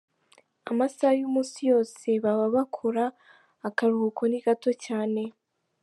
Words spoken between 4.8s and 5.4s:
cyane.